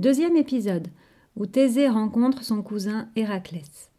Deuxième 0.00 0.38
épisode, 0.38 0.88
où 1.36 1.44
Thésée 1.44 1.86
rencontre 1.86 2.42
son 2.42 2.62
cousin 2.62 3.10
Héraclès. 3.16 3.90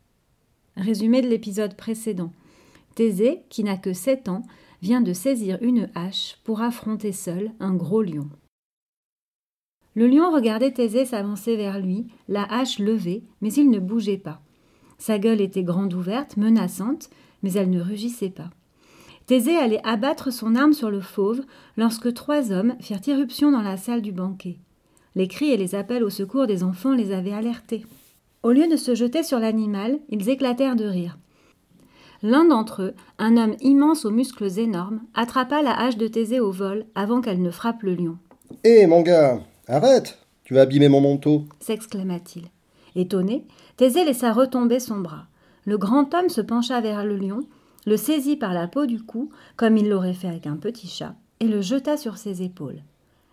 Résumé 0.76 1.22
de 1.22 1.28
l'épisode 1.28 1.76
précédent. 1.76 2.32
Thésée, 2.96 3.44
qui 3.50 3.64
n'a 3.64 3.78
que 3.78 3.94
sept 3.94 4.28
ans, 4.28 4.42
vient 4.82 5.02
de 5.02 5.14
saisir 5.14 5.60
une 5.62 5.92
hache 5.94 6.40
pour 6.44 6.64
affronter 6.64 7.12
seul 7.12 7.52
un 7.60 7.76
gros 7.76 8.02
lion. 8.02 8.28
Le 9.94 10.08
lion 10.08 10.32
regardait 10.32 10.72
Thésée 10.72 11.06
s'avancer 11.06 11.56
vers 11.56 11.78
lui, 11.78 12.08
la 12.28 12.46
hache 12.46 12.80
levée, 12.80 13.22
mais 13.42 13.54
il 13.54 13.70
ne 13.70 13.78
bougeait 13.78 14.18
pas. 14.18 14.42
Sa 14.98 15.20
gueule 15.20 15.40
était 15.40 15.62
grande 15.62 15.94
ouverte, 15.94 16.36
menaçante, 16.36 17.12
mais 17.44 17.54
elle 17.54 17.70
ne 17.70 17.80
rugissait 17.80 18.32
pas. 18.32 18.50
Thésée 19.28 19.56
allait 19.56 19.86
abattre 19.86 20.34
son 20.34 20.56
arme 20.56 20.74
sur 20.74 20.90
le 20.90 21.02
fauve 21.02 21.44
lorsque 21.78 22.12
trois 22.16 22.52
hommes 22.52 22.74
firent 22.80 23.06
irruption 23.06 23.52
dans 23.52 23.62
la 23.62 23.78
salle 23.78 24.02
du 24.02 24.12
banquet. 24.12 24.58
Les 25.16 25.28
cris 25.28 25.52
et 25.52 25.58
les 25.58 25.76
appels 25.76 26.04
au 26.04 26.10
secours 26.10 26.48
des 26.48 26.64
enfants 26.64 26.94
les 26.94 27.12
avaient 27.12 27.34
alertés. 27.34 27.86
Au 28.44 28.52
lieu 28.52 28.68
de 28.68 28.78
se 28.78 28.96
jeter 28.96 29.24
sur 29.24 29.40
l'animal, 29.40 30.00
ils 30.10 30.30
éclatèrent 30.30 30.76
de 30.76 30.86
rire. 30.86 31.18
L'un 32.24 32.46
d'entre 32.46 32.84
eux, 32.84 32.94
un 33.18 33.36
homme 33.36 33.56
immense 33.62 34.06
aux 34.06 34.12
muscles 34.12 34.60
énormes, 34.60 35.02
attrapa 35.14 35.62
la 35.62 35.78
hache 35.78 35.98
de 35.98 36.08
Thésée 36.08 36.40
au 36.40 36.52
vol 36.52 36.86
avant 36.96 37.20
qu'elle 37.20 37.42
ne 37.42 37.52
frappe 37.52 37.84
le 37.84 37.96
lion. 37.96 38.18
Hé, 38.64 38.86
mon 38.86 39.02
gars, 39.02 39.42
arrête 39.68 40.20
Tu 40.44 40.54
vas 40.54 40.62
abîmer 40.62 40.88
mon 40.88 41.02
manteau 41.02 41.46
s'exclama-t-il. 41.60 42.46
Étonné, 42.96 43.46
Thésée 43.78 44.06
laissa 44.06 44.34
retomber 44.34 44.80
son 44.80 45.00
bras. 45.00 45.26
Le 45.66 45.78
grand 45.78 46.14
homme 46.14 46.30
se 46.30 46.42
pencha 46.42 46.80
vers 46.82 47.06
le 47.06 47.18
lion, 47.18 47.42
le 47.86 47.98
saisit 47.98 48.38
par 48.38 48.54
la 48.54 48.68
peau 48.68 48.86
du 48.86 49.02
cou, 49.02 49.30
comme 49.56 49.78
il 49.78 49.90
l'aurait 49.90 50.14
fait 50.14 50.28
avec 50.28 50.48
un 50.48 50.58
petit 50.58 50.88
chat, 50.88 51.16
et 51.40 51.48
le 51.48 51.62
jeta 51.62 51.98
sur 51.98 52.18
ses 52.18 52.44
épaules. 52.44 52.82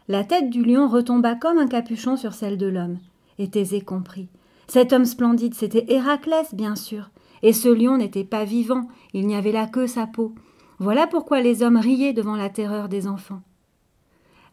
La 0.09 0.25
tête 0.25 0.49
du 0.49 0.65
lion 0.65 0.89
retomba 0.89 1.35
comme 1.35 1.59
un 1.59 1.69
capuchon 1.69 2.17
sur 2.17 2.33
celle 2.33 2.57
de 2.57 2.67
l'homme. 2.67 2.99
Et 3.39 3.51
Thésée 3.51 3.83
comprit. 3.83 4.29
Cet 4.67 4.95
homme 4.95 5.05
splendide, 5.05 5.55
c'était 5.55 5.85
Héraclès, 5.89 6.55
bien 6.55 6.77
sûr. 6.77 7.11
Et 7.43 7.53
ce 7.53 7.69
lion 7.69 7.99
n'était 7.99 8.25
pas 8.25 8.45
vivant, 8.45 8.89
il 9.13 9.27
n'y 9.27 9.37
avait 9.37 9.53
là 9.53 9.67
que 9.67 9.87
sa 9.87 10.07
peau. 10.07 10.35
Voilà 10.79 11.07
pourquoi 11.07 11.41
les 11.41 11.63
hommes 11.63 11.77
riaient 11.77 12.15
devant 12.15 12.37
la 12.37 12.49
terreur 12.49 12.89
des 12.89 13.07
enfants. 13.07 13.43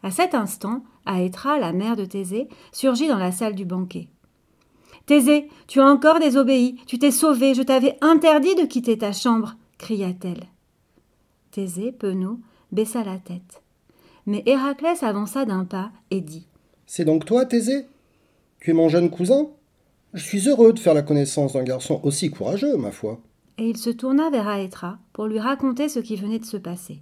À 0.02 0.10
cet 0.10 0.34
instant, 0.34 0.84
Aétra, 1.06 1.58
la 1.58 1.72
mère 1.72 1.96
de 1.96 2.04
Thésée, 2.04 2.48
surgit 2.70 3.08
dans 3.08 3.18
la 3.18 3.32
salle 3.32 3.54
du 3.54 3.64
banquet. 3.64 4.08
Thésée, 5.06 5.48
tu 5.68 5.80
as 5.80 5.86
encore 5.86 6.18
désobéi, 6.18 6.76
tu 6.86 6.98
t'es 6.98 7.10
sauvé, 7.10 7.54
je 7.54 7.62
t'avais 7.62 7.96
interdit 8.02 8.56
de 8.56 8.66
quitter 8.66 8.98
ta 8.98 9.12
chambre, 9.12 9.56
cria-t-elle. 9.78 10.44
Thésée, 11.50 11.92
penaud, 11.92 12.40
baissa 12.72 13.04
la 13.04 13.18
tête. 13.18 13.62
Mais 14.26 14.42
Héraclès 14.44 15.02
avança 15.02 15.44
d'un 15.44 15.64
pas 15.64 15.92
et 16.10 16.20
dit 16.20 16.46
C'est 16.86 17.04
donc 17.04 17.24
toi, 17.24 17.46
Thésée? 17.46 17.86
Tu 18.58 18.70
es 18.70 18.74
mon 18.74 18.88
jeune 18.88 19.10
cousin? 19.10 19.48
Je 20.14 20.22
suis 20.22 20.48
heureux 20.48 20.72
de 20.72 20.80
faire 20.80 20.94
la 20.94 21.02
connaissance 21.02 21.52
d'un 21.52 21.62
garçon 21.62 22.00
aussi 22.02 22.30
courageux, 22.30 22.76
ma 22.76 22.90
foi. 22.90 23.20
Et 23.58 23.68
il 23.68 23.76
se 23.76 23.90
tourna 23.90 24.28
vers 24.30 24.48
Aétra 24.48 24.98
pour 25.12 25.26
lui 25.26 25.38
raconter 25.38 25.88
ce 25.88 26.00
qui 26.00 26.16
venait 26.16 26.40
de 26.40 26.44
se 26.44 26.56
passer. 26.56 27.00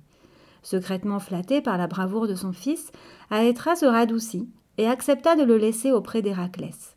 Secrètement 0.62 1.18
flatté 1.18 1.60
par 1.60 1.78
la 1.78 1.86
bravoure 1.86 2.28
de 2.28 2.34
son 2.34 2.52
fils, 2.52 2.90
Aétra 3.30 3.74
se 3.76 3.86
radoucit 3.86 4.48
et 4.78 4.86
accepta 4.86 5.36
de 5.36 5.42
le 5.44 5.56
laisser 5.56 5.92
auprès 5.92 6.22
d'Héraclès. 6.22 6.94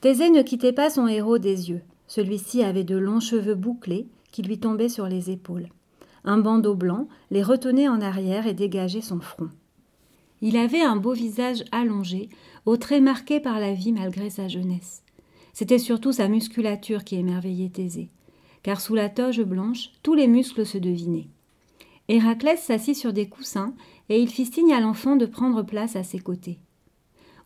Thésée 0.00 0.30
ne 0.30 0.42
quittait 0.42 0.72
pas 0.72 0.90
son 0.90 1.06
héros 1.06 1.38
des 1.38 1.70
yeux. 1.70 1.82
Celui-ci 2.06 2.62
avait 2.62 2.84
de 2.84 2.96
longs 2.96 3.20
cheveux 3.20 3.54
bouclés 3.54 4.06
qui 4.30 4.42
lui 4.42 4.58
tombaient 4.58 4.88
sur 4.88 5.06
les 5.06 5.30
épaules. 5.30 5.68
Un 6.24 6.38
bandeau 6.38 6.74
blanc 6.74 7.08
les 7.30 7.42
retenait 7.42 7.88
en 7.88 8.00
arrière 8.00 8.46
et 8.46 8.54
dégageait 8.54 9.00
son 9.00 9.20
front. 9.20 9.50
Il 10.40 10.56
avait 10.56 10.82
un 10.82 10.96
beau 10.96 11.12
visage 11.12 11.64
allongé, 11.72 12.28
aux 12.64 12.76
traits 12.76 13.02
marqués 13.02 13.40
par 13.40 13.58
la 13.58 13.72
vie 13.72 13.92
malgré 13.92 14.30
sa 14.30 14.46
jeunesse. 14.48 15.02
C'était 15.52 15.78
surtout 15.78 16.12
sa 16.12 16.28
musculature 16.28 17.02
qui 17.02 17.16
émerveillait 17.16 17.70
Thésée, 17.70 18.10
car 18.62 18.80
sous 18.80 18.94
la 18.94 19.08
toge 19.08 19.42
blanche, 19.42 19.90
tous 20.02 20.14
les 20.14 20.28
muscles 20.28 20.66
se 20.66 20.78
devinaient. 20.78 21.28
Héraclès 22.08 22.60
s'assit 22.60 22.96
sur 22.96 23.12
des 23.12 23.28
coussins 23.28 23.74
et 24.08 24.20
il 24.20 24.28
fit 24.28 24.46
signe 24.46 24.72
à 24.72 24.80
l'enfant 24.80 25.16
de 25.16 25.26
prendre 25.26 25.62
place 25.62 25.96
à 25.96 26.04
ses 26.04 26.20
côtés. 26.20 26.58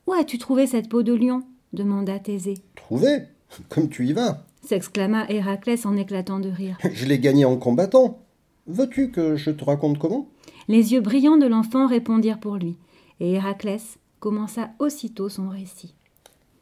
Où 0.07 0.13
as-tu 0.13 0.39
trouvé 0.39 0.67
cette 0.67 0.89
peau 0.89 1.03
de 1.03 1.15
lion? 1.15 1.43
demanda 1.73 2.19
Thésée. 2.19 2.59
Trouvé? 2.75 3.23
Comme 3.69 3.89
tu 3.89 4.07
y 4.07 4.13
vas 4.13 4.45
s'exclama 4.63 5.27
Héraclès 5.29 5.85
en 5.87 5.97
éclatant 5.97 6.41
de 6.41 6.49
rire. 6.49 6.79
Je 6.93 7.07
l'ai 7.07 7.19
gagné 7.19 7.45
en 7.45 7.57
combattant. 7.57 8.22
Veux-tu 8.67 9.11
que 9.11 9.35
je 9.37 9.51
te 9.51 9.65
raconte 9.65 9.99
comment? 9.99 10.29
Les 10.69 10.93
yeux 10.93 11.01
brillants 11.01 11.37
de 11.37 11.47
l'enfant 11.47 11.89
répondirent 11.89 12.39
pour 12.39 12.57
lui, 12.57 12.77
et 13.19 13.33
Héraclès 13.33 13.99
commença 14.21 14.71
aussitôt 14.79 15.29
son 15.29 15.49
récit. 15.49 15.95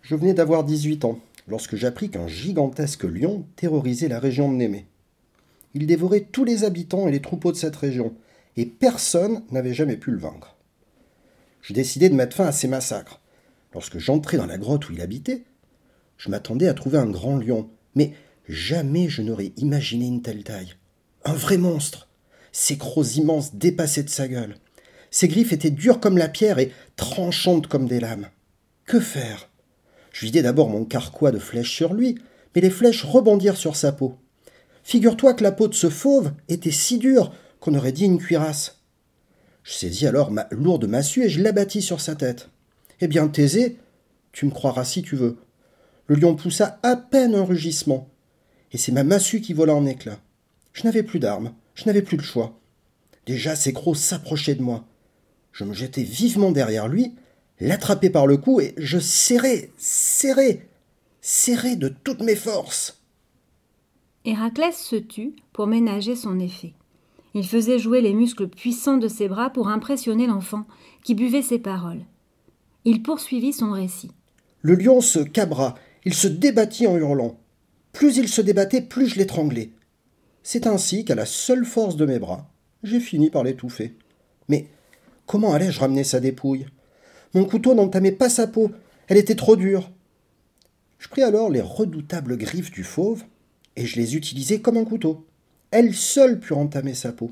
Je 0.00 0.14
venais 0.14 0.32
d'avoir 0.32 0.64
18 0.64 1.04
ans 1.04 1.18
lorsque 1.46 1.76
j'appris 1.76 2.08
qu'un 2.08 2.26
gigantesque 2.26 3.04
lion 3.04 3.44
terrorisait 3.56 4.08
la 4.08 4.18
région 4.18 4.50
de 4.50 4.56
Némée. 4.56 4.86
Il 5.74 5.86
dévorait 5.86 6.26
tous 6.32 6.44
les 6.44 6.64
habitants 6.64 7.06
et 7.06 7.12
les 7.12 7.20
troupeaux 7.20 7.52
de 7.52 7.56
cette 7.56 7.76
région, 7.76 8.14
et 8.56 8.64
personne 8.64 9.42
n'avait 9.50 9.74
jamais 9.74 9.96
pu 9.96 10.10
le 10.10 10.18
vaincre. 10.18 10.56
Je 11.60 11.74
décidai 11.74 12.08
de 12.08 12.14
mettre 12.14 12.36
fin 12.36 12.46
à 12.46 12.52
ces 12.52 12.66
massacres. 12.66 13.20
Lorsque 13.74 13.98
j'entrai 13.98 14.38
dans 14.38 14.46
la 14.46 14.58
grotte 14.58 14.88
où 14.88 14.92
il 14.94 15.02
habitait, 15.02 15.44
je 16.16 16.30
m'attendais 16.30 16.66
à 16.66 16.74
trouver 16.74 16.98
un 16.98 17.10
grand 17.10 17.36
lion, 17.36 17.68
mais 17.94 18.14
jamais 18.48 19.08
je 19.08 19.20
n'aurais 19.20 19.52
imaginé 19.58 20.06
une 20.06 20.22
telle 20.22 20.44
taille. 20.44 20.74
Un 21.24 21.34
vrai 21.34 21.58
monstre. 21.58 22.08
Ses 22.52 22.78
crocs 22.78 23.16
immenses 23.16 23.54
dépassaient 23.54 24.02
de 24.02 24.10
sa 24.10 24.26
gueule. 24.26 24.56
Ses 25.10 25.28
griffes 25.28 25.52
étaient 25.52 25.70
dures 25.70 26.00
comme 26.00 26.18
la 26.18 26.28
pierre 26.28 26.58
et 26.58 26.72
tranchantes 26.96 27.66
comme 27.66 27.86
des 27.86 28.00
lames. 28.00 28.28
Que 28.86 29.00
faire? 29.00 29.50
Je 30.12 30.24
vidai 30.24 30.42
d'abord 30.42 30.68
mon 30.68 30.84
carquois 30.84 31.30
de 31.30 31.38
flèches 31.38 31.74
sur 31.74 31.94
lui, 31.94 32.18
mais 32.54 32.60
les 32.60 32.70
flèches 32.70 33.04
rebondirent 33.04 33.56
sur 33.56 33.76
sa 33.76 33.92
peau. 33.92 34.16
Figure-toi 34.82 35.34
que 35.34 35.44
la 35.44 35.52
peau 35.52 35.68
de 35.68 35.74
ce 35.74 35.90
fauve 35.90 36.32
était 36.48 36.70
si 36.70 36.98
dure 36.98 37.32
qu'on 37.60 37.74
aurait 37.74 37.92
dit 37.92 38.06
une 38.06 38.18
cuirasse. 38.18 38.78
Je 39.62 39.72
saisis 39.72 40.06
alors 40.06 40.30
ma 40.30 40.48
lourde 40.50 40.86
massue 40.86 41.24
et 41.24 41.28
je 41.28 41.42
l'abattis 41.42 41.82
sur 41.82 42.00
sa 42.00 42.14
tête. 42.14 42.48
Eh 43.00 43.08
bien, 43.08 43.28
Thésée, 43.28 43.76
tu 44.32 44.46
me 44.46 44.50
croiras 44.50 44.84
si 44.84 45.02
tu 45.02 45.16
veux. 45.16 45.36
Le 46.06 46.16
lion 46.16 46.34
poussa 46.34 46.80
à 46.82 46.96
peine 46.96 47.34
un 47.34 47.44
rugissement, 47.44 48.08
et 48.72 48.78
c'est 48.78 48.90
ma 48.90 49.04
massue 49.04 49.40
qui 49.40 49.52
vola 49.52 49.74
en 49.74 49.86
éclats. 49.86 50.18
Je 50.80 50.86
n'avais 50.86 51.02
plus 51.02 51.18
d'armes, 51.18 51.52
je 51.74 51.84
n'avais 51.84 52.00
plus 52.00 52.16
le 52.16 52.22
choix. 52.22 52.58
Déjà 53.26 53.54
ses 53.54 53.74
crocs 53.74 53.98
s'approchaient 53.98 54.54
de 54.54 54.62
moi. 54.62 54.86
Je 55.52 55.64
me 55.64 55.74
jetai 55.74 56.02
vivement 56.02 56.52
derrière 56.52 56.88
lui, 56.88 57.12
l'attrapai 57.60 58.08
par 58.08 58.26
le 58.26 58.38
cou 58.38 58.62
et 58.62 58.72
je 58.78 58.98
serrai, 58.98 59.72
serrai, 59.76 60.66
serrai 61.20 61.76
de 61.76 61.88
toutes 61.88 62.22
mes 62.22 62.34
forces. 62.34 63.02
Héraclès 64.24 64.74
se 64.74 64.96
tut 64.96 65.34
pour 65.52 65.66
ménager 65.66 66.16
son 66.16 66.40
effet. 66.40 66.72
Il 67.34 67.46
faisait 67.46 67.78
jouer 67.78 68.00
les 68.00 68.14
muscles 68.14 68.48
puissants 68.48 68.96
de 68.96 69.08
ses 69.08 69.28
bras 69.28 69.50
pour 69.50 69.68
impressionner 69.68 70.26
l'enfant, 70.26 70.64
qui 71.04 71.14
buvait 71.14 71.42
ses 71.42 71.58
paroles. 71.58 72.06
Il 72.86 73.02
poursuivit 73.02 73.52
son 73.52 73.72
récit. 73.72 74.12
Le 74.62 74.76
lion 74.76 75.02
se 75.02 75.18
cabra, 75.18 75.74
il 76.06 76.14
se 76.14 76.26
débattit 76.26 76.86
en 76.86 76.96
hurlant. 76.96 77.38
Plus 77.92 78.16
il 78.16 78.30
se 78.30 78.40
débattait, 78.40 78.80
plus 78.80 79.08
je 79.08 79.18
l'étranglais. 79.18 79.72
C'est 80.42 80.66
ainsi 80.66 81.04
qu'à 81.04 81.14
la 81.14 81.26
seule 81.26 81.64
force 81.64 81.96
de 81.96 82.06
mes 82.06 82.18
bras, 82.18 82.48
j'ai 82.82 83.00
fini 83.00 83.30
par 83.30 83.44
l'étouffer. 83.44 83.94
Mais 84.48 84.66
comment 85.26 85.52
allais-je 85.52 85.80
ramener 85.80 86.04
sa 86.04 86.20
dépouille? 86.20 86.66
Mon 87.34 87.44
couteau 87.44 87.74
n'entamait 87.74 88.12
pas 88.12 88.28
sa 88.28 88.46
peau, 88.46 88.70
elle 89.08 89.18
était 89.18 89.34
trop 89.34 89.56
dure. 89.56 89.90
Je 90.98 91.08
pris 91.08 91.22
alors 91.22 91.50
les 91.50 91.60
redoutables 91.60 92.36
griffes 92.36 92.70
du 92.70 92.84
fauve 92.84 93.24
et 93.76 93.86
je 93.86 93.96
les 93.96 94.16
utilisai 94.16 94.60
comme 94.60 94.76
un 94.76 94.84
couteau. 94.84 95.26
Elles 95.70 95.94
seules 95.94 96.40
purent 96.40 96.58
entamer 96.58 96.94
sa 96.94 97.12
peau. 97.12 97.30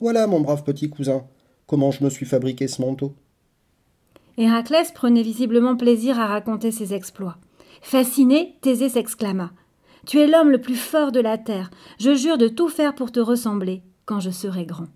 Voilà, 0.00 0.26
mon 0.26 0.40
brave 0.40 0.64
petit 0.64 0.90
cousin, 0.90 1.24
comment 1.66 1.90
je 1.90 2.04
me 2.04 2.10
suis 2.10 2.26
fabriqué 2.26 2.68
ce 2.68 2.80
manteau. 2.82 3.14
Héraclès 4.36 4.92
prenait 4.92 5.22
visiblement 5.22 5.76
plaisir 5.76 6.18
à 6.18 6.26
raconter 6.26 6.72
ses 6.72 6.94
exploits. 6.94 7.36
Fasciné, 7.82 8.56
Thésée 8.60 8.88
s'exclama. 8.88 9.52
Tu 10.06 10.18
es 10.18 10.26
l'homme 10.26 10.50
le 10.50 10.60
plus 10.60 10.76
fort 10.76 11.12
de 11.12 11.20
la 11.20 11.38
terre. 11.38 11.70
Je 11.98 12.14
jure 12.14 12.38
de 12.38 12.48
tout 12.48 12.68
faire 12.68 12.94
pour 12.94 13.12
te 13.12 13.20
ressembler 13.20 13.82
quand 14.06 14.20
je 14.20 14.30
serai 14.30 14.66
grand. 14.66 14.88